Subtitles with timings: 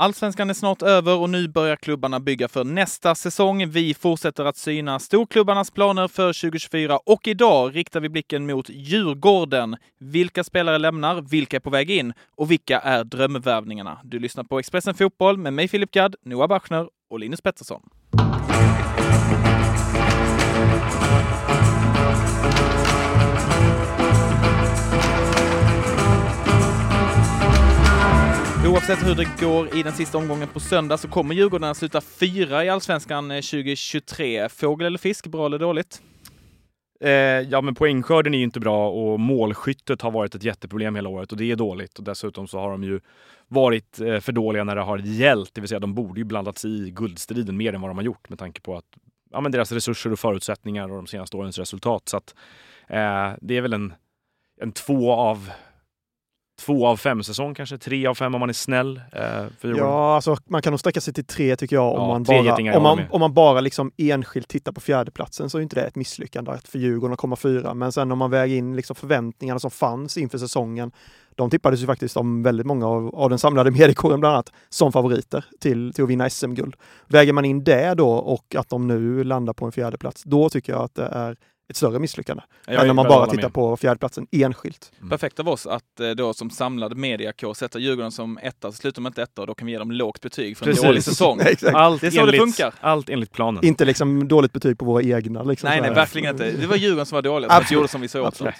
[0.00, 3.68] Allsvenskan är snart över och nu börjar klubbarna bygga för nästa säsong.
[3.68, 9.76] Vi fortsätter att syna storklubbarnas planer för 2024 och idag riktar vi blicken mot Djurgården.
[10.00, 11.20] Vilka spelare lämnar?
[11.20, 12.12] Vilka är på väg in?
[12.36, 13.98] Och vilka är drömvärvningarna?
[14.04, 17.82] Du lyssnar på Expressen Fotboll med mig Filip Gadd, Noah Bachner och Linus Pettersson.
[28.68, 32.00] Oavsett hur det går i den sista omgången på söndag så kommer Djurgården att sluta
[32.00, 34.48] fyra i Allsvenskan eh, 2023.
[34.48, 36.02] Fågel eller fisk, bra eller dåligt?
[37.00, 41.08] Eh, ja, men poängskörden är ju inte bra och målskyttet har varit ett jätteproblem hela
[41.08, 41.98] året och det är dåligt.
[41.98, 43.00] Och dessutom så har de ju
[43.48, 46.58] varit eh, för dåliga när det har gällt, det vill säga de borde ju blandat
[46.58, 48.84] sig i guldstriden mer än vad de har gjort med tanke på att
[49.30, 52.08] ja, men deras resurser och förutsättningar och de senaste årens resultat.
[52.08, 52.34] Så att,
[52.88, 53.92] eh, det är väl en,
[54.60, 55.50] en två av
[56.58, 59.00] två av fem säsong kanske, tre av fem om man är snäll.
[59.12, 62.22] Eh, ja, alltså, man kan nog sträcka sig till tre tycker jag om ja, man
[62.22, 65.86] bara, om man, om man bara liksom enskilt tittar på fjärdeplatsen så är inte det
[65.86, 67.74] ett misslyckande för Djurgården att komma fyra.
[67.74, 70.92] Men sen om man väger in liksom förväntningarna som fanns inför säsongen.
[71.34, 74.92] De tippades ju faktiskt om väldigt många av, av den samlade mediekåren bland annat som
[74.92, 76.76] favoriter till, till att vinna SM-guld.
[77.06, 80.72] Väger man in det då och att de nu landar på en fjärdeplats, då tycker
[80.72, 81.36] jag att det är
[81.68, 82.42] ett större misslyckande.
[82.66, 83.52] än när man bara tittar med.
[83.52, 84.92] på fjärdeplatsen enskilt.
[84.98, 85.10] Mm.
[85.10, 89.02] Perfekt av oss att eh, då som samlad mediakår sätta Djurgården som etta, så slutar
[89.02, 90.84] man inte etta och då kan vi ge dem lågt betyg för en Precis.
[90.84, 91.40] dålig säsong.
[91.74, 92.74] allt det är så enligt, det funkar.
[92.80, 93.64] Allt enligt planen.
[93.64, 95.42] Inte liksom dåligt betyg på våra egna.
[95.42, 96.50] Liksom, nej, nej, verkligen inte.
[96.50, 98.44] Det var Djurgården som var dåliga, som gjorde som vi sa också.
[98.44, 98.52] Uh,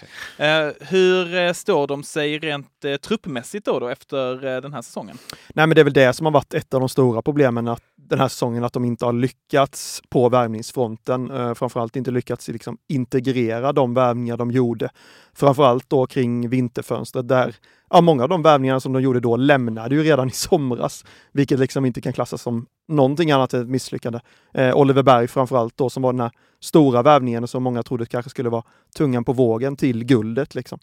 [0.80, 5.18] hur uh, står de sig rent uh, truppmässigt då, då efter uh, den här säsongen?
[5.54, 7.82] Nej, men det är väl det som har varit ett av de stora problemen att
[8.08, 11.30] den här säsongen, att de inte har lyckats på värvningsfronten.
[11.30, 14.90] Eh, framförallt inte lyckats liksom integrera de värvningar de gjorde.
[15.34, 17.56] Framförallt då kring vinterfönstret där
[17.90, 21.58] ja, många av de värvningarna som de gjorde då lämnade ju redan i somras, vilket
[21.58, 24.20] liksom inte kan klassas som någonting annat än ett misslyckande.
[24.54, 28.30] Eh, Oliver Berg framförallt då som var den här stora värvningen som många trodde kanske
[28.30, 28.64] skulle vara
[28.96, 30.54] tungan på vågen till guldet.
[30.54, 30.78] Liksom.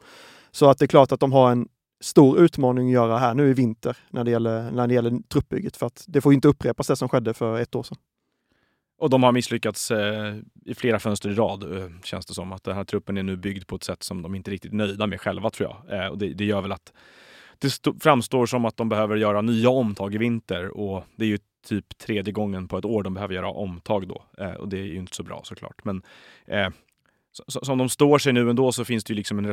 [0.52, 1.68] Så att det är klart att de har en
[2.06, 5.78] stor utmaning att göra här nu i vinter när det gäller, när det gäller truppbygget
[5.78, 7.98] för att det får inte upprepas det som skedde för ett år sedan.
[8.98, 12.52] Och de har misslyckats eh, i flera fönster i rad, eh, känns det som.
[12.52, 14.74] Att den här truppen är nu byggd på ett sätt som de inte är riktigt
[14.74, 16.00] nöjda med själva, tror jag.
[16.00, 16.94] Eh, och det, det, gör väl att
[17.60, 20.78] det framstår som att de behöver göra nya omtag i vinter.
[20.78, 24.24] Och det är ju typ tredje gången på ett år de behöver göra omtag då.
[24.38, 25.86] Eh, och det är ju inte så bra såklart.
[25.86, 26.02] Men
[26.48, 26.70] eh,
[27.48, 29.46] så, som de står sig nu ändå så finns det ju liksom en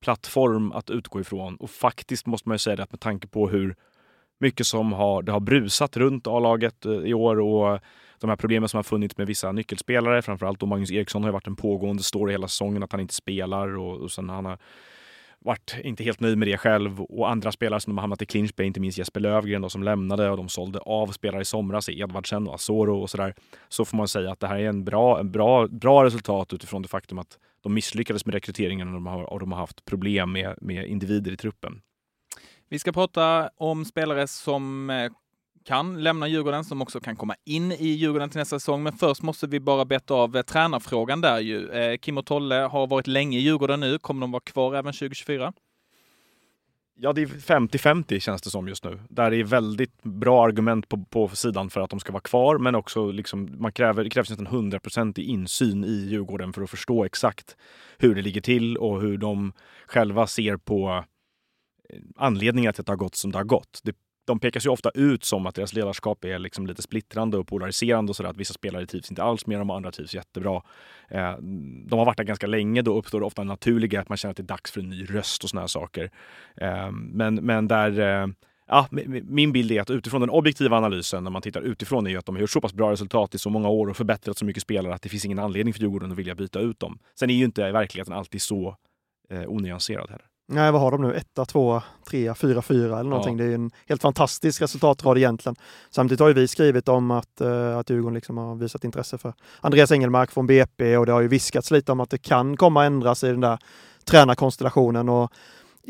[0.00, 1.56] plattform att utgå ifrån.
[1.56, 3.74] Och faktiskt måste man ju säga det att med tanke på hur
[4.40, 7.80] mycket som har, det har brusat runt A-laget eh, i år och
[8.20, 11.32] de här problemen som har funnits med vissa nyckelspelare, framförallt då Magnus Eriksson har ju
[11.32, 14.58] varit en pågående story hela säsongen att han inte spelar och, och sen han har
[15.44, 18.26] varit inte helt nöjd med det själv och andra spelare som de har hamnat i
[18.26, 21.44] clinch med, inte minst Jesper Lövgren då, som lämnade och de sålde av spelare i
[21.44, 23.34] somras, Edvardsen och Asoro och sådär.
[23.68, 26.82] Så får man säga att det här är en bra, en bra, bra resultat utifrån
[26.82, 30.32] det faktum att de misslyckades med rekryteringen och de har, och de har haft problem
[30.32, 31.82] med, med individer i truppen.
[32.68, 35.12] Vi ska prata om spelare som eh,
[35.64, 38.82] kan lämna Djurgården, som också kan komma in i Djurgården till nästa säsong.
[38.82, 41.70] Men först måste vi bara betta av eh, tränarfrågan där ju.
[41.70, 43.98] Eh, Kim och Tolle har varit länge i Djurgården nu.
[43.98, 45.52] Kommer de vara kvar även 2024?
[47.02, 49.00] Ja, det är 50-50 känns det som just nu.
[49.08, 52.58] Där det är väldigt bra argument på, på sidan för att de ska vara kvar,
[52.58, 56.70] men också liksom, man kräver, det krävs nästan 100% i insyn i Djurgården för att
[56.70, 57.56] förstå exakt
[57.98, 59.52] hur det ligger till och hur de
[59.86, 61.04] själva ser på
[61.88, 63.80] eh, anledningar till att det har gått som det har gått.
[63.82, 63.94] Det
[64.30, 68.10] de pekas ju ofta ut som att deras ledarskap är liksom lite splittrande och polariserande
[68.10, 68.30] och sådär.
[68.30, 70.62] Att vissa spelare trivs inte alls med dem och andra trivs jättebra.
[71.08, 71.32] Eh,
[71.86, 72.82] de har varit där ganska länge.
[72.82, 75.04] Då uppstår det ofta naturliga att man känner att det är dags för en ny
[75.04, 76.10] röst och sådana saker.
[76.56, 78.26] Eh, men, men där eh,
[78.72, 78.86] Ja,
[79.24, 82.26] min bild är att utifrån den objektiva analysen, när man tittar utifrån, är ju att
[82.26, 84.62] de har gjort så pass bra resultat i så många år och förbättrat så mycket
[84.62, 86.98] spelare att det finns ingen anledning för Djurgården att vilja byta ut dem.
[87.18, 88.76] Sen är ju inte verkligheten alltid så
[89.30, 90.29] eh, onyanserad heller.
[90.52, 91.14] Nej, vad har de nu?
[91.14, 93.38] Etta, tvåa, trea, fyra, fyra eller någonting.
[93.38, 93.44] Ja.
[93.44, 95.56] Det är en helt fantastisk resultatrad egentligen.
[95.90, 99.34] Samtidigt har ju vi skrivit om att, uh, att Djurgården liksom har visat intresse för
[99.60, 102.84] Andreas Engelmark från BP och det har ju viskats lite om att det kan komma
[102.84, 103.58] ändras i den där
[104.04, 105.08] tränarkonstellationen.
[105.08, 105.32] Och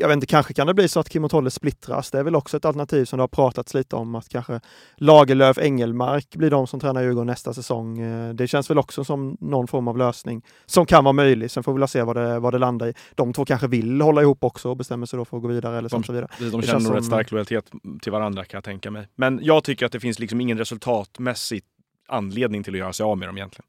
[0.01, 2.11] jag vet inte, kanske kan det bli så att Kim och Tolle splittras.
[2.11, 4.59] Det är väl också ett alternativ som det har pratats lite om att kanske
[4.95, 7.99] Lagerlöf, Engelmark blir de som tränar Djurgården nästa säsong.
[7.99, 11.51] Eh, det känns väl också som någon form av lösning som kan vara möjlig.
[11.51, 12.93] Sen får vi se vad det, vad det landar i.
[13.15, 15.77] De två kanske vill hålla ihop också och bestämmer sig då för att gå vidare
[15.77, 16.27] eller de, så vidare.
[16.39, 16.95] De, de känner nog som...
[16.95, 17.71] rätt stark lojalitet
[18.01, 19.07] till varandra kan jag tänka mig.
[19.15, 21.63] Men jag tycker att det finns liksom ingen resultatmässig
[22.07, 23.65] anledning till att göra sig av med dem egentligen.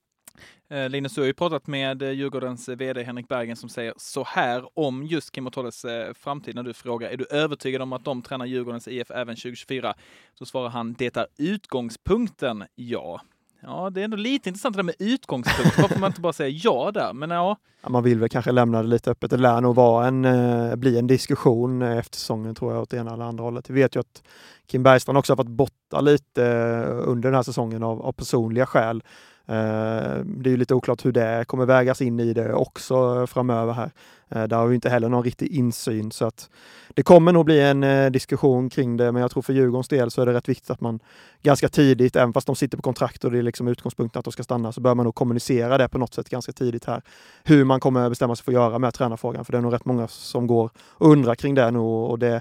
[0.73, 3.95] Eh, Linus, du har ju pratat med eh, Djurgårdens eh, VD Henrik Bergen som säger
[3.97, 8.05] så här om just Kim Tolles framtid när du frågar är du övertygad om att
[8.05, 9.95] de tränar Djurgårdens IF även 2024?
[10.35, 13.21] Så svarar han det är utgångspunkten ja.
[13.63, 15.79] Ja, det är ändå lite intressant det där med utgångspunkt.
[15.79, 17.13] Varför man inte bara säger ja där?
[17.13, 17.57] Men ja.
[17.83, 17.89] ja.
[17.89, 19.31] Man vill väl kanske lämna det lite öppet.
[19.31, 23.13] Det lär nog vara en, eh, bli en diskussion efter säsongen tror jag åt ena
[23.13, 23.71] eller andra hållet.
[23.71, 24.23] Vi vet ju att
[24.67, 28.67] Kim Bergstrand också har varit borta lite eh, under den här säsongen av, av personliga
[28.67, 29.03] skäl.
[29.47, 33.27] Eh, det är ju lite oklart hur det kommer vägas in i det också eh,
[33.27, 33.91] framöver här.
[34.35, 36.51] Eh, där har vi inte heller någon riktig insyn så att
[36.95, 40.11] det kommer nog bli en eh, diskussion kring det, men jag tror för Djurgårdens del
[40.11, 41.01] så är det rätt viktigt att man
[41.43, 44.33] ganska tidigt, även fast de sitter på kontrakt och det är liksom utgångspunkten att de
[44.33, 47.03] ska stanna, så bör man nog kommunicera det på något sätt ganska tidigt här.
[47.45, 49.85] Hur man kommer bestämma sig för att göra med tränarfrågan, för det är nog rätt
[49.85, 52.41] många som går och undrar kring det nu och det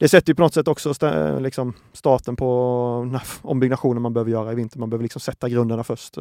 [0.00, 4.52] det sätter ju på något sätt också eh, liksom starten på ombyggnationen man behöver göra
[4.52, 4.78] i vinter.
[4.78, 6.18] Man behöver liksom sätta grunderna först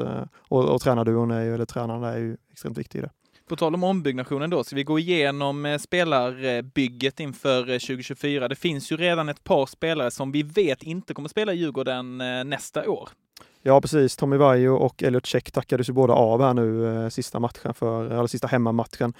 [0.49, 3.09] och, och tränarduon, är ju, eller tränarna är ju extremt viktig i det.
[3.47, 8.47] På tal om ombyggnationen då, ska vi gå igenom eh, spelarbygget inför eh, 2024?
[8.47, 12.21] Det finns ju redan ett par spelare som vi vet inte kommer spela i Djurgården
[12.21, 13.09] eh, nästa år.
[13.61, 17.73] Ja precis, Tommy Vaiho och Elliot Check tackades ju båda av här nu sista matchen
[17.73, 19.13] för, eller sista hemmamatchen.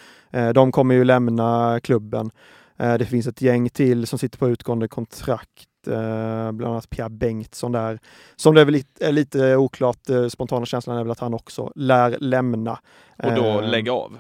[0.54, 2.32] De kommer ju lämna klubben.
[2.78, 7.72] Det finns ett gäng till som sitter på utgående kontrakt eh, bland annat Pierre Bengtsson
[7.72, 8.00] där.
[8.36, 11.72] Som det är, lite, är lite oklart, eh, spontana känslan är väl att han också
[11.76, 12.80] lär lämna.
[13.24, 14.18] Och då eh, lägga av?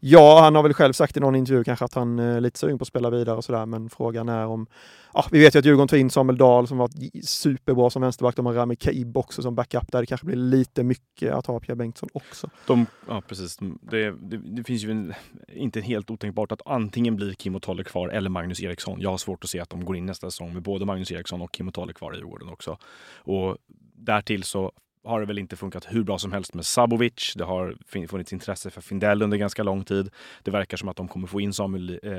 [0.00, 2.78] Ja, han har väl själv sagt i någon intervju kanske att han är lite sugen
[2.78, 4.66] på att spela vidare och sådär, men frågan är om
[5.14, 6.90] ja, vi vet ju att Djurgården tog in Samuel Dahl som var
[7.22, 8.36] superbra som vänsterback.
[8.36, 10.00] De har Rami Kaib också som backup där.
[10.00, 12.50] Det kanske blir lite mycket att ha Pierre Bengtsson också.
[12.66, 13.58] De, ja, precis.
[13.80, 15.14] Det, det, det finns ju en,
[15.48, 19.00] inte helt otänkbart att antingen blir Kim och Tolle kvar eller Magnus Eriksson.
[19.00, 21.42] Jag har svårt att se att de går in nästa säsong med både Magnus Eriksson
[21.42, 22.78] och Kim och Tolle kvar i Djurgården också.
[23.14, 23.56] Och
[23.94, 24.72] därtill så
[25.04, 27.34] har det väl inte funkat hur bra som helst med Sabovic.
[27.36, 27.76] Det har
[28.08, 30.10] funnits intresse för Findell under ganska lång tid.
[30.42, 32.10] Det verkar som att de kommer få in Samuel eh,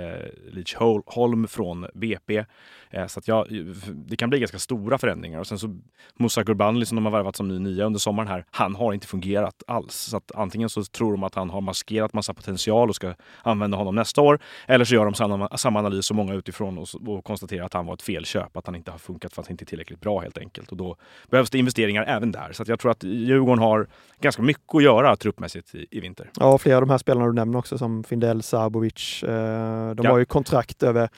[0.53, 0.75] Leach
[1.05, 2.45] Holm från BP.
[2.89, 3.45] Eh, så att ja,
[3.89, 5.39] det kan bli ganska stora förändringar.
[5.39, 5.79] Och sen så
[6.19, 9.07] Musa Gurbanli som de har värvat som ny nia under sommaren här, han har inte
[9.07, 9.95] fungerat alls.
[9.95, 13.13] Så att antingen så tror de att han har maskerat massa potential och ska
[13.43, 14.39] använda honom nästa år.
[14.67, 17.85] Eller så gör de samma, samma analys som många utifrån och, och konstaterar att han
[17.85, 20.19] var ett felköp, att han inte har funkat för att han inte är tillräckligt bra
[20.19, 20.71] helt enkelt.
[20.71, 20.97] Och då
[21.29, 22.51] behövs det investeringar även där.
[22.53, 23.87] Så jag tror att Djurgården har
[24.21, 26.29] ganska mycket att göra truppmässigt i, i vinter.
[26.39, 30.11] Ja, flera av de här spelarna du nämner också som Findell, Sabovic, eh, de ja.
[30.11, 31.09] har ju kontrakt över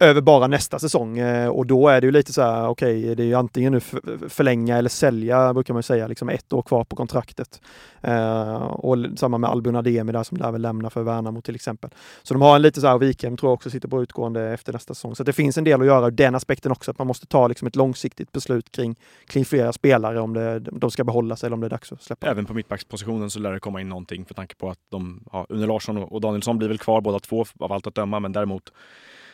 [0.00, 1.18] över bara nästa säsong.
[1.18, 3.72] Eh, och då är det ju lite så här, okej, okay, det är ju antingen
[3.72, 3.80] nu
[4.28, 7.60] förlänga eller sälja, brukar man säga, liksom ett år kvar på kontraktet.
[8.08, 11.90] Uh, och samma med Albin Ademi där som lär väl lämna för Värnamo till exempel.
[12.22, 14.72] Så de har en lite så här, Wikheim tror jag också sitter på utgående efter
[14.72, 15.14] nästa säsong.
[15.14, 17.48] Så det finns en del att göra ur den aspekten också, att man måste ta
[17.48, 18.96] liksom ett långsiktigt beslut kring,
[19.26, 22.30] kring flera spelare om det, de ska behållas eller om det är dags att släppa.
[22.30, 25.46] Även på mittbackspositionen så lär det komma in någonting för tanke på att de, ja,
[25.48, 28.72] Une Larsson och Danielsson blir väl kvar båda två av allt att döma, men däremot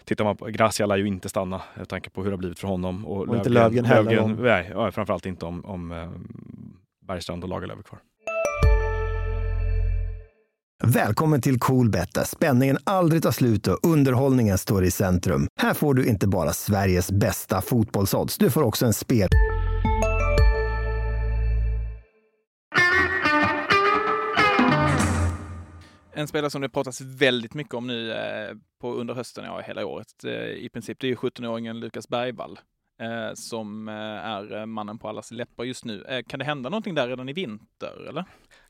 [0.04, 2.58] Tittar man på Gracia lär ju inte stanna med tanke på hur det har blivit
[2.58, 3.06] för honom.
[3.06, 4.10] Och, och inte Lövgren heller.
[4.10, 6.08] Lövgren, nej, ja, framförallt inte om, om eh,
[7.06, 7.98] Bergstrand och Lagerlöf är kvar.
[10.84, 15.46] Välkommen till Coolbet där spänningen aldrig tar slut och underhållningen står i centrum.
[15.60, 19.28] Här får du inte bara Sveriges bästa fotbollsodds, du får också en spel...
[26.16, 29.86] En spelare som det pratas väldigt mycket om nu eh, på under hösten, ja hela
[29.86, 32.58] året eh, i princip, det är 17-åringen Lukas Bergvall
[33.00, 36.04] eh, som eh, är eh, mannen på allas läppar just nu.
[36.08, 38.24] Eh, kan det hända någonting där redan i vinter eller?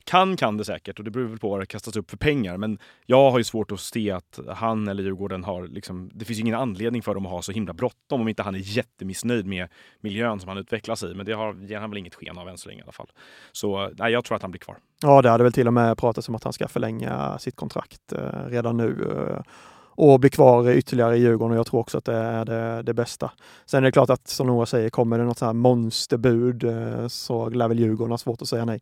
[0.05, 2.57] Kan kan det säkert och det beror väl på vad det kastas upp för pengar.
[2.57, 6.39] Men jag har ju svårt att se att han eller Djurgården har liksom, det finns
[6.39, 9.45] ju ingen anledning för dem att ha så himla bråttom om inte han är jättemissnöjd
[9.45, 9.67] med
[9.99, 11.13] miljön som han utvecklas i.
[11.15, 13.11] Men det har, ger han väl inget sken av än så länge i alla fall.
[13.51, 14.77] Så nej, jag tror att han blir kvar.
[15.01, 18.13] Ja, det hade väl till och med pratats om att han ska förlänga sitt kontrakt
[18.13, 19.15] eh, redan nu.
[19.29, 19.41] Eh,
[19.95, 22.93] och bli kvar ytterligare i Djurgården och jag tror också att det är det, det
[22.93, 23.31] bästa.
[23.65, 27.07] Sen är det klart att som Nora säger, kommer det något sånt här monsterbud eh,
[27.07, 28.79] så lär väl Djurgården ha svårt att säga nej.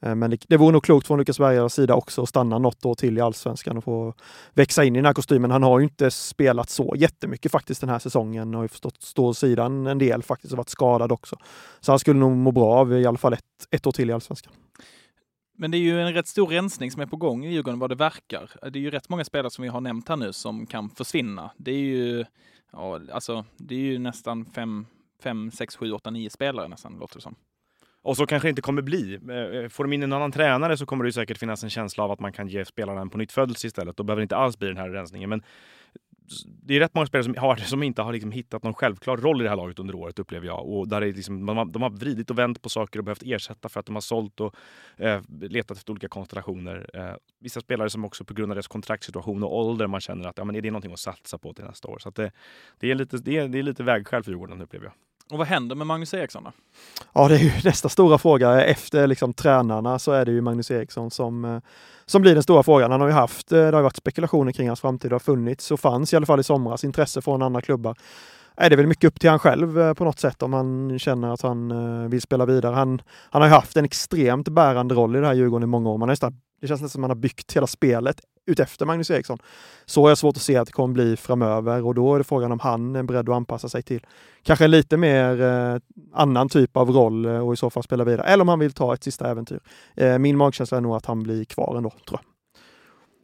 [0.00, 2.84] Eh, men det, det vore nog klokt från Lukas Bergares sida också att stanna något
[2.84, 4.14] år till i Allsvenskan och få
[4.54, 5.50] växa in i den här kostymen.
[5.50, 9.02] Han har ju inte spelat så jättemycket faktiskt den här säsongen och har ju förstått
[9.02, 11.36] stå sidan en del faktiskt och varit skadad också.
[11.80, 14.12] Så han skulle nog må bra av i alla fall ett, ett år till i
[14.12, 14.52] Allsvenskan.
[15.56, 17.90] Men det är ju en rätt stor rensning som är på gång i Djurgården vad
[17.90, 18.70] det verkar.
[18.70, 21.50] Det är ju rätt många spelare som vi har nämnt här nu som kan försvinna.
[21.56, 22.24] Det är ju,
[22.72, 24.86] ja, alltså, det är ju nästan fem,
[25.22, 27.34] fem, sex, sju, åtta, nio spelare nästan, låter det som.
[28.02, 29.14] Och så kanske det inte kommer bli.
[29.14, 32.10] Eh, får de in en annan tränare så kommer det säkert finnas en känsla av
[32.10, 33.96] att man kan ge spelarna en på nytt istället.
[33.96, 35.30] Då behöver det inte alls bli den här rensningen.
[35.30, 35.42] Men
[36.44, 39.40] det är rätt många spelare som, har, som inte har liksom hittat någon självklar roll
[39.40, 40.68] i det här laget under året upplever jag.
[40.68, 43.22] Och där är liksom, de, har, de har vridit och vänt på saker och behövt
[43.22, 44.54] ersätta för att de har sålt och
[44.96, 46.90] eh, letat efter olika konstellationer.
[46.94, 50.38] Eh, vissa spelare som också på grund av deras kontraktssituation och ålder man känner att
[50.38, 51.98] ja, men är det någonting att satsa på till nästa år.
[51.98, 52.32] Så det,
[52.78, 54.94] det, är lite, det, är, det är lite vägskäl för Djurgården upplever jag.
[55.30, 56.52] Och vad händer med Magnus Eriksson då?
[57.12, 58.64] Ja, det är ju nästa stora fråga.
[58.64, 61.58] Efter liksom, tränarna så är det ju Magnus Eriksson som, eh,
[62.06, 62.90] som blir den stora frågan.
[62.90, 65.70] Han har ju haft, eh, det har varit spekulationer kring hans framtid, det har funnits
[65.70, 67.96] och fanns i alla fall i somras intresse från andra klubbar.
[68.56, 71.32] Är det väl mycket upp till han själv eh, på något sätt om han känner
[71.32, 72.74] att han vill spela vidare.
[72.74, 75.90] Han, han har ju haft en extremt bärande roll i det här Djurgården i många
[75.90, 75.98] år.
[75.98, 79.10] Man har nästan, det känns nästan som att man har byggt hela spelet utefter Magnus
[79.10, 79.38] Eriksson.
[79.84, 82.24] Så har jag svårt att se att det kommer bli framöver och då är det
[82.24, 84.06] frågan om han är beredd att anpassa sig till
[84.42, 85.80] kanske en lite mer eh,
[86.12, 88.26] annan typ av roll eh, och i så fall spela vidare.
[88.26, 89.60] Eller om han vill ta ett sista äventyr.
[89.94, 92.36] Eh, min magkänsla är nog att han blir kvar ändå, tror jag.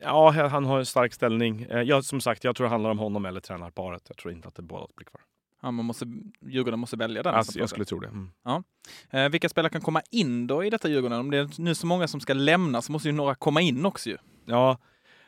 [0.05, 1.62] Ja, han har en stark ställning.
[1.71, 4.02] Eh, jag, som sagt, jag tror det handlar om honom eller tränarparet.
[4.09, 5.21] Jag tror inte att det båda blir kvar.
[5.62, 6.07] Ja, man måste,
[6.47, 7.35] Djurgården måste välja den.
[7.35, 8.09] Alltså, jag skulle tro det.
[8.09, 8.31] Mm.
[8.45, 8.62] Ja.
[9.11, 11.21] Eh, vilka spelare kan komma in då i detta Djurgården?
[11.21, 13.87] Om det är nu så många som ska lämna så måste ju några komma in
[13.87, 14.17] också ju.
[14.45, 14.79] Ja,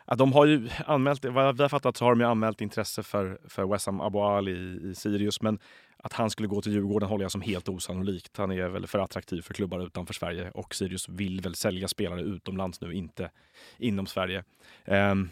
[0.04, 3.02] att de har ju anmält, vad vi har fattat så har de ju anmält intresse
[3.02, 5.42] för, för Wessam Abu Ali i, i Sirius.
[5.42, 5.58] Men
[5.96, 8.36] att han skulle gå till Djurgården håller jag som helt osannolikt.
[8.36, 12.20] Han är väl för attraktiv för klubbar utanför Sverige och Sirius vill väl sälja spelare
[12.20, 13.30] utomlands nu, inte
[13.78, 14.44] inom Sverige.
[14.84, 15.30] Um,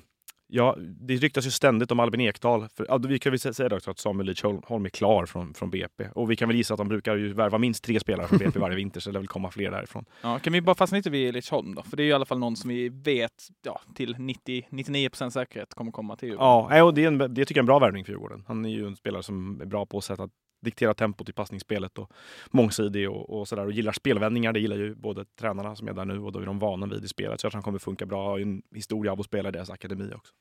[0.55, 2.69] Ja, det ryktas ju ständigt om Albin Ekdal.
[2.69, 6.09] För, ja, vi kan väl säga också att Samuel Lidsholm är klar från, från BP.
[6.15, 8.59] Och vi kan väl gissa att de brukar ju värva minst tre spelare från BP
[8.59, 10.05] varje vinter, så det lär väl komma fler därifrån.
[10.23, 11.83] Ja, kan vi bara fastna lite vid Lidsholm då?
[11.83, 15.75] För det är ju i alla fall någon som vi vet ja, till 90-99% säkerhet
[15.75, 16.77] kommer komma till Djurgården.
[16.77, 18.45] Ja, och det, är en, det tycker jag är en bra värvning för Djurgården.
[18.49, 20.29] Han är ju en spelare som är bra på att sätta
[20.63, 22.11] diktera tempot i passningsspelet och
[22.51, 23.65] mångsidig och, och sådär.
[23.65, 24.53] Och gillar spelvändningar.
[24.53, 27.05] Det gillar ju både tränarna som är där nu och då är de vana vid
[27.05, 27.41] i spelet.
[27.41, 28.29] Så jag tror han kommer funka bra.
[28.29, 30.33] Har ju en historia av att spela i deras akademi också.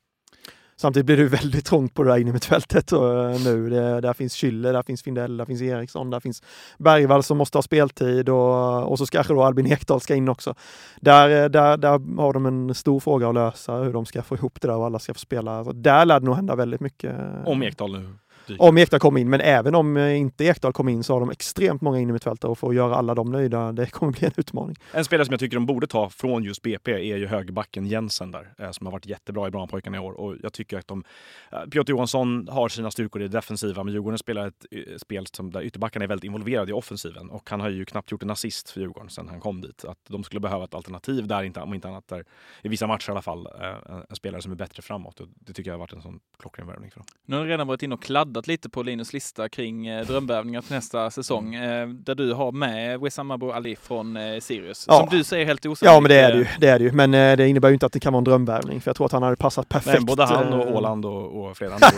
[0.82, 3.00] Samtidigt blir det väldigt trångt på det där innermittfältet uh,
[3.44, 3.70] nu.
[3.70, 6.44] Det, där finns Schüller, där finns Findell, där finns Eriksson, där finns
[6.78, 10.56] Bergvall som måste ha speltid och, och så kanske då Albin Ekdal ska in också.
[11.02, 14.62] Där, där, där har de en stor fråga att lösa, hur de ska få ihop
[14.62, 15.64] det där och alla ska få spela.
[15.64, 17.16] Så där lär det nog hända väldigt mycket.
[17.46, 18.10] Om Ekdal nu
[18.58, 21.30] om Ekdal kommer in, men även om eh, inte Ekdal kommer in så har de
[21.30, 24.76] extremt många innermittfältare och att göra alla dem nöjda, det kommer bli en utmaning.
[24.92, 28.32] En spelare som jag tycker de borde ta från just BP är ju högerbacken Jensen
[28.32, 30.12] där, eh, som har varit jättebra i Brommapojkarna i år.
[30.12, 31.04] Och jag tycker att de...
[31.52, 34.66] Eh, Piotr Johansson har sina styrkor i det defensiva, men Djurgården spelar ett
[34.98, 37.30] spel som där ytterbackarna är väldigt involverade i offensiven.
[37.30, 39.86] Och han har ju knappt gjort en assist för Djurgården sedan han kom dit.
[39.86, 42.26] Att de skulle behöva ett alternativ där, inte, om inte annat där,
[42.62, 43.48] i vissa matcher i alla fall,
[44.10, 45.20] en spelare som är bättre framåt.
[45.20, 47.08] Och det tycker jag har varit en sån klockren värvning för dem.
[47.26, 50.62] Nu har du redan varit inne och kladdat lite på Linus lista kring eh, drömvärvningar
[50.62, 51.56] till nästa säsong.
[51.56, 51.90] Mm.
[51.90, 54.86] Eh, där du har med Wessam Abu Ali från eh, Sirius.
[54.88, 55.00] Ja.
[55.00, 55.94] Som du säger helt osannolikt.
[55.94, 56.46] Ja, men det är det ju.
[56.60, 56.92] Det är det ju.
[56.92, 58.82] Men eh, det innebär ju inte att det kan vara en drömvärvning.
[58.82, 59.98] För jag tror att han hade passat perfekt.
[59.98, 61.92] Nej, både han och Åland och, och flera andra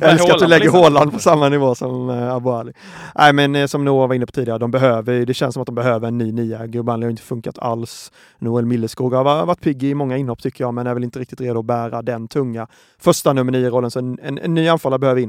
[0.00, 2.72] Jag älskar att du lägger Håland på samma nivå som uh, Abu Ali.
[3.14, 5.66] Nej, men uh, som Noah var inne på tidigare, de behöver, det känns som att
[5.66, 6.66] de behöver en ny nia.
[6.66, 8.12] Gurbanli har inte funkat alls.
[8.38, 11.40] Noel Milleskog har varit pigg i många inhopp tycker jag, men är väl inte riktigt
[11.40, 12.66] redo att bära den tunga
[12.98, 13.90] första nummer nio-rollen.
[13.90, 15.27] Så en, en, en ny anfallare behöver in.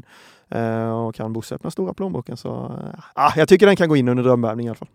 [0.50, 3.96] Eh, och kan Bosse öppna stora plånboken så eh, ah, jag tycker den kan gå
[3.96, 4.88] in under drömvärvning i alla fall.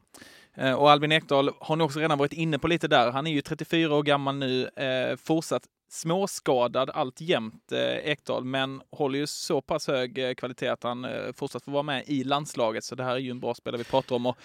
[0.56, 3.10] Eh, och Albin Ekdal har ni också redan varit inne på lite där.
[3.10, 9.18] Han är ju 34 år gammal nu, eh, fortsatt småskadad alltjämt eh, Ekdal, men håller
[9.18, 11.06] ju så pass hög eh, kvalitet att han
[11.36, 12.84] fortsatt får vara med i landslaget.
[12.84, 14.26] Så det här är ju en bra spelare vi pratar om.
[14.26, 14.36] Och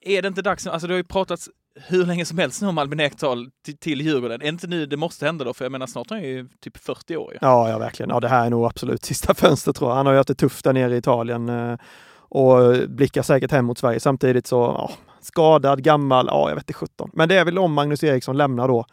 [0.00, 0.70] är det inte dags nu?
[0.72, 4.00] Alltså det har ju pratats hur länge som helst nu om Albin Ekdal till, till
[4.00, 4.42] Djurgården.
[4.42, 5.54] Är inte nu det måste hända då?
[5.54, 7.38] För jag menar snart är han ju typ 40 år.
[7.40, 8.10] Ja, ja verkligen.
[8.10, 9.96] Ja, det här är nog absolut sista fönstret tror jag.
[9.96, 11.76] Han har ju haft det tufft där nere i Italien eh,
[12.18, 14.00] och blickar säkert hem mot Sverige.
[14.00, 17.10] Samtidigt så, ja, skadad, gammal, ja jag vet inte 17.
[17.12, 18.84] Men det är väl om Magnus Eriksson lämnar då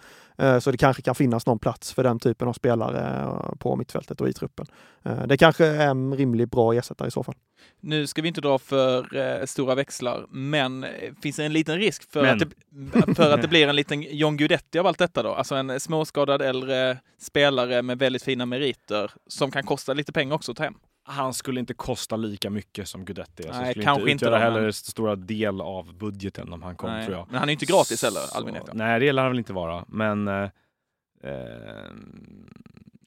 [0.59, 4.21] så det kanske kan finnas någon plats för den typen av spelare eh, på mittfältet
[4.21, 4.65] och i truppen.
[5.03, 7.35] Eh, det kanske är en rimligt bra ersättare i så fall.
[7.79, 10.85] Nu ska vi inte dra för stora växlar, men
[11.21, 12.47] finns det en liten risk för, att det,
[13.15, 15.33] för att det blir en liten John Guidetti av allt detta då?
[15.33, 20.51] Alltså en småskadad äldre spelare med väldigt fina meriter som kan kosta lite pengar också
[20.51, 20.75] att ta hem
[21.07, 23.47] han skulle inte kosta lika mycket som Guidetti.
[23.47, 24.73] Alltså, Nej, skulle kanske inte utgöra inte heller men...
[24.73, 27.05] stora del av budgeten om han kom Nej.
[27.05, 27.27] tror jag.
[27.29, 29.85] Men han är inte gratis heller, Albin Nej, det lär han väl inte vara.
[29.87, 30.27] Men...
[30.27, 30.43] Eh,
[31.23, 31.31] eh,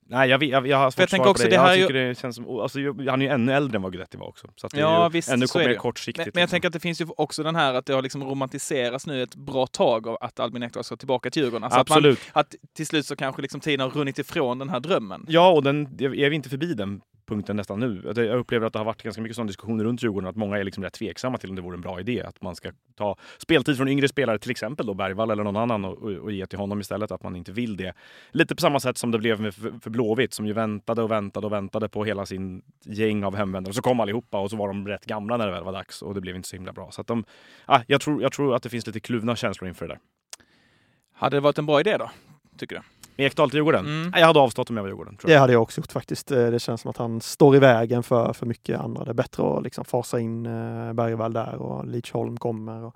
[0.06, 1.54] nej, jag, jag, jag har svårt att svara på det.
[1.54, 2.08] jag tycker ju...
[2.08, 4.48] det känns som, alltså, han är ju ännu äldre än vad Guidetti var också.
[4.56, 6.26] Så det ja, är ju visst, ännu mer kortsiktigt.
[6.26, 6.54] Men, men jag liksom.
[6.54, 9.34] tänker att det finns ju också den här att det har liksom romantiserats nu ett
[9.34, 11.64] bra tag av att Albin Ekdal ska tillbaka till Djurgården.
[11.64, 12.18] Alltså Absolut.
[12.18, 15.26] Att, man, att till slut så kanske liksom tiden har runnit ifrån den här drömmen.
[15.28, 18.12] Ja, och den är vi inte förbi den punkten nästan nu.
[18.14, 20.64] Jag upplever att det har varit ganska mycket sån diskussioner runt Djurgården att många är
[20.64, 23.76] liksom rätt tveksamma till om det vore en bra idé att man ska ta speltid
[23.76, 26.58] från yngre spelare, till exempel då Bergvall eller någon annan och, och, och ge till
[26.58, 27.10] honom istället.
[27.10, 27.92] Att man inte vill det.
[28.30, 31.10] Lite på samma sätt som det blev med för, för Blåvitt som ju väntade och
[31.10, 33.74] väntade och väntade på hela sin gäng av hemvändare.
[33.74, 36.14] Så kom allihopa och så var de rätt gamla när det väl var dags och
[36.14, 36.90] det blev inte så himla bra.
[36.90, 37.24] Så att de,
[37.66, 40.00] ah, jag, tror, jag tror att det finns lite kluvna känslor inför det där.
[41.12, 42.10] Hade det varit en bra idé då,
[42.58, 42.99] tycker du?
[43.16, 43.86] Ekdal till Djurgården?
[43.86, 44.12] Mm.
[44.16, 45.16] Jag hade avstått om jag var Djurgården.
[45.16, 45.40] Tror Det jag.
[45.40, 46.30] hade jag också gjort faktiskt.
[46.30, 49.04] Eh, Det känns som att han står i vägen för, för mycket andra.
[49.04, 52.84] Det är bättre att liksom fasa in eh, Bergvall där och Lidsholm kommer.
[52.84, 52.94] Och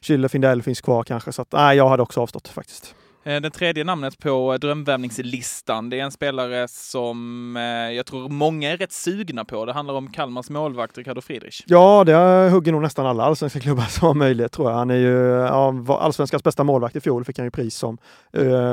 [0.00, 1.32] Schüller Findell finns kvar kanske.
[1.32, 2.94] Så att, nej, jag hade också avstått faktiskt.
[3.26, 7.62] Eh, det tredje namnet på eh, drömvärvningslistan, det är en spelare som eh,
[7.96, 9.64] jag tror många är rätt sugna på.
[9.64, 11.62] Det handlar om Kalmars målvakt Ricardo Friedrich.
[11.66, 14.78] Ja, det hugger nog nästan alla allsvenska klubbar som har möjlighet tror jag.
[14.78, 17.98] Han är ju ja, var allsvenskans bästa målvakt i fjol, fick han ju pris som.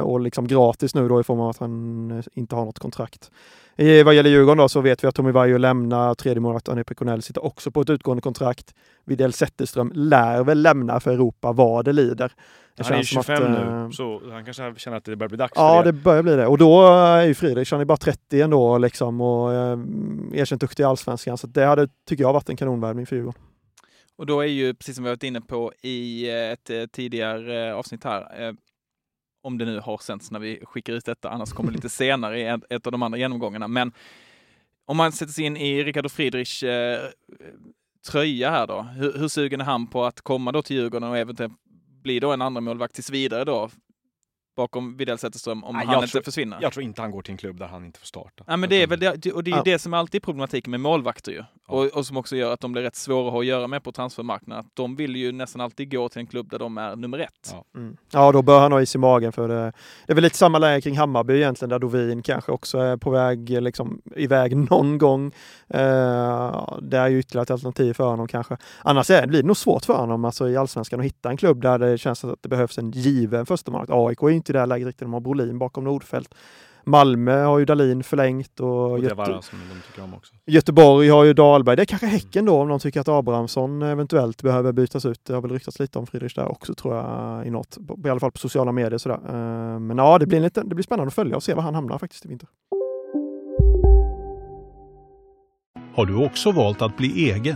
[0.03, 3.31] Och liksom gratis nu då i form av att han inte har något kontrakt.
[3.75, 6.84] Eh, Vad gäller Djurgården då så vet vi att Tommy Vaiho lämnar, tredje målvakten Annie
[6.84, 8.75] Pekonell sitter också på ett utgående kontrakt.
[9.06, 12.32] Widell Zetterström lär väl lämna för Europa vad det lider.
[12.75, 15.06] Det Han är ju känns som 25 att, eh, nu, så han kanske känner att
[15.06, 16.04] det börjar bli dags Ja, för det det.
[16.04, 16.48] börjar bli det.
[16.48, 19.80] Och då är ju Friedrich, han är bara 30 ändå liksom och eh,
[20.34, 21.38] erkänt duktig i Allsvenskan.
[21.38, 23.42] Så det hade, tycker jag, varit en kanonvärvning för Djurgården.
[24.18, 27.68] Och då är ju, precis som vi varit inne på i eh, ett eh, tidigare
[27.70, 28.54] eh, avsnitt här, eh,
[29.41, 32.39] om det nu har sänts när vi skickar ut detta, annars kommer det lite senare
[32.39, 33.67] i ett, av de andra genomgångarna.
[33.67, 33.91] Men
[34.86, 37.00] om man sätter sig in i Ricardo Friedrichs eh,
[38.12, 41.17] tröja här då, hur, hur sugen är han på att komma då till Djurgården och
[41.17, 41.53] eventuellt
[42.03, 43.69] bli då en andra målvakt tills vidare då?
[44.55, 46.57] Bakom Widell Zetterström om Nej, han inte tror- försvinner.
[46.62, 48.43] Jag tror inte han går till en klubb där han inte får starta.
[48.48, 49.63] Ja, men det är väl det, och det är ju Ja.
[49.65, 51.43] det som är alltid problematiken med målvakter ju.
[51.72, 53.84] Och, och som också gör att de blir rätt svåra att ha att göra med
[53.84, 54.66] på transfermarknaden.
[54.66, 57.54] Att de vill ju nästan alltid gå till en klubb där de är nummer ett.
[57.54, 57.63] Ja.
[57.75, 57.98] Mm.
[58.12, 59.74] Ja, då bör han ha is i magen för det.
[60.06, 63.10] Det är väl lite samma läge kring Hammarby egentligen, där Dovin kanske också är på
[63.10, 65.32] väg liksom, iväg någon gång.
[65.68, 68.58] Eh, det är ju ytterligare ett alternativ för honom kanske.
[68.84, 71.62] Annars är, blir det nog svårt för honom alltså, i Allsvenskan att hitta en klubb
[71.62, 73.92] där det känns att det behövs en given förstemålvakt.
[73.94, 76.34] AIK är ju inte i det här läget riktigt, de har Brolin bakom Nordfeldt.
[76.83, 80.33] Malmö har ju Dalin förlängt och, Och det Göte- var som de tycker om också.
[80.45, 81.75] Göteborg har ju Dahlberg.
[81.75, 85.19] Det är kanske Häcken då om de tycker att Abrahamsson eventuellt behöver bytas ut.
[85.25, 88.19] Det har väl ryktats lite om Friedrich där också tror jag i något, i alla
[88.19, 89.19] fall på sociala medier sådär.
[89.27, 91.75] Eh, Men ja, det blir, lite, det blir spännande att följa och se var han
[91.75, 92.50] hamnar faktiskt i vinter.
[95.95, 97.55] Har du också valt att bli egen?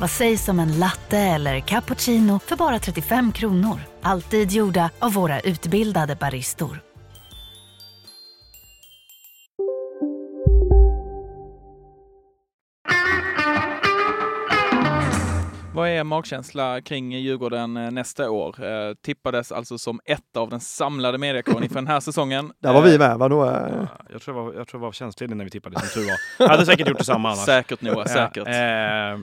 [0.00, 3.80] Vad sägs om en latte eller cappuccino för bara 35 kronor?
[4.02, 6.80] Alltid gjorda av våra utbildade baristor.
[15.74, 18.64] Vad är magkänsla kring Djurgården eh, nästa år?
[18.64, 22.52] Eh, tippades alltså som ett av den samlade mediakåren inför den här säsongen.
[22.62, 23.28] Där var vi Eh, med va?
[23.28, 25.80] Då, eh, Ja, jag, tror jag, var, jag tror jag var tjänstledig när vi tippade,
[25.80, 26.16] som tur var.
[26.38, 27.44] Jag hade säkert gjort detsamma annars.
[27.44, 28.46] Säkert Noah, säkert.
[28.46, 28.52] Ja,
[29.12, 29.18] eh,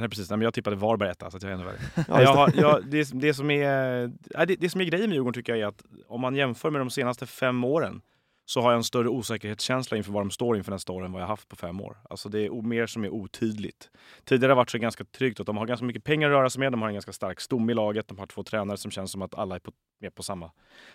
[0.00, 1.78] nej, precis, nej, men jag tippade Varberg etta, så att jag är ännu värre.
[2.08, 2.38] ja, jag det.
[2.38, 5.52] har, jag, det, det, som är, nej, det, det som är grejen med Djurgården tycker
[5.52, 8.00] jag är att om man jämför med de senaste fem åren
[8.48, 11.22] så har jag en större osäkerhetskänsla inför vad de står inför nästa år än vad
[11.22, 11.96] jag haft på fem år.
[12.10, 13.90] Alltså det är mer som är otydligt.
[14.24, 16.50] Tidigare har det varit så ganska tryggt att de har ganska mycket pengar att röra
[16.50, 16.72] sig med.
[16.72, 18.08] De har en ganska stark stomme i laget.
[18.08, 20.50] De har två tränare som känns som att alla är på, med på samma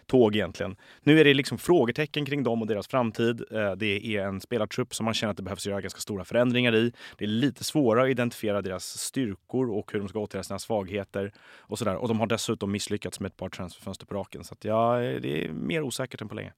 [0.05, 0.75] tåg egentligen.
[1.01, 3.43] Nu är det liksom frågetecken kring dem och deras framtid.
[3.51, 6.75] Eh, det är en spelartrupp som man känner att det behövs göra ganska stora förändringar
[6.75, 6.93] i.
[7.17, 11.33] Det är lite svårare att identifiera deras styrkor och hur de ska åtgärda sina svagheter.
[11.59, 11.95] Och, sådär.
[11.95, 14.43] och de har dessutom misslyckats med ett par transferfönster på raken.
[14.43, 16.53] Så att ja, det är mer osäkert än på länge.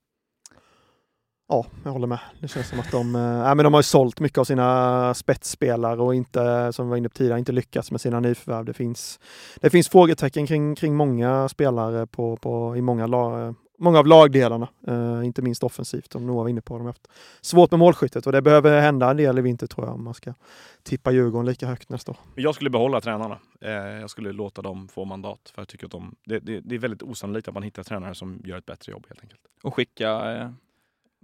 [1.48, 2.18] Ja, jag håller med.
[2.40, 6.00] Det känns som att de, nej, men de har ju sålt mycket av sina spetsspelare
[6.00, 8.64] och inte, som vi var inne på tidigare, inte lyckats med sina nyförvärv.
[8.64, 9.20] Det finns,
[9.60, 14.68] det finns frågetecken kring, kring många spelare på, på, i många, la, många av lagdelarna,
[14.86, 16.74] eh, inte minst offensivt, som Noah var inne på.
[16.74, 17.08] De har haft
[17.40, 20.14] svårt med målskyttet och det behöver hända en del i vinter tror jag om man
[20.14, 20.34] ska
[20.82, 22.18] tippa Djurgården lika högt nästa år.
[22.34, 23.38] Jag skulle behålla tränarna.
[23.60, 25.52] Eh, jag skulle låta dem få mandat.
[25.54, 28.14] För jag tycker att de, det, det, det är väldigt osannolikt att man hittar tränare
[28.14, 29.40] som gör ett bättre jobb helt enkelt.
[29.62, 30.50] Och skicka eh,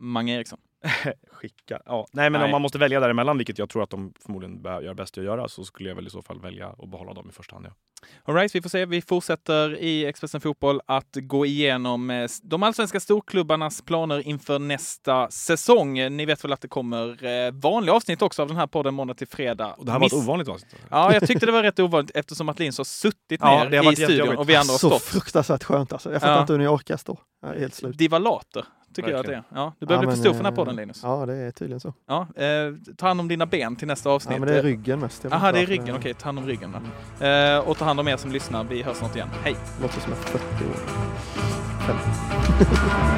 [0.03, 0.59] Mange Eriksson.
[1.33, 1.81] Skicka.
[1.87, 2.07] Ja.
[2.13, 2.45] Nej, men Nej.
[2.45, 5.49] om man måste välja däremellan, vilket jag tror att de förmodligen gör bäst att göra,
[5.49, 7.67] så skulle jag väl i så fall välja att behålla dem i första hand.
[7.67, 7.73] Ja.
[8.25, 8.87] All right, vi får se.
[8.87, 15.31] Vi fortsätter i Expressen Fotboll att gå igenom eh, de allsvenska storklubbarnas planer inför nästa
[15.31, 16.17] säsong.
[16.17, 19.15] Ni vet väl att det kommer eh, vanliga avsnitt också av den här podden måndag
[19.15, 19.73] till fredag.
[19.73, 20.77] Och det här var ett ovanligt avsnitt.
[20.91, 23.97] Ja, jag tyckte det var rätt ovanligt eftersom att Linus har suttit Ja, ner i
[23.97, 25.03] studion och vi andra har Så stått.
[25.03, 26.13] fruktansvärt skönt alltså.
[26.13, 26.41] Jag fattar Ja.
[26.41, 27.19] inte hur ni orkar stå.
[27.43, 27.99] Jag är helt slut.
[27.99, 29.37] Divalater, tycker jag att det är.
[29.37, 29.63] Verkligen.
[29.65, 31.01] Ja, du börjar Ja, bli för stor för den här eh, podden, Linus.
[31.03, 31.95] Ja, det är tydligen så.
[32.09, 34.33] Ja, eh, ta hand om dina ben till nästa avsnitt.
[34.33, 35.25] Ja, men det är ryggen mest.
[35.25, 35.97] Jag Jaha, det är ryggen.
[35.97, 36.73] Okej, ta hand om ryggen
[37.19, 37.27] då.
[37.27, 38.65] Eh, och ta hand om er som lyssnar.
[38.65, 39.29] Vi hörs snart igen.
[39.45, 39.57] Hej!
[39.83, 40.77] Låter som ett 40 år.
[41.87, 43.13] 50.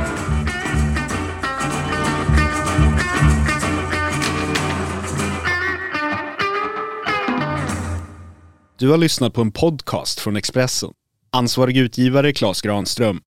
[8.78, 10.90] Du har lyssnat på en podcast från Expressen.
[11.32, 13.20] Ansvarig utgivare Klas Granström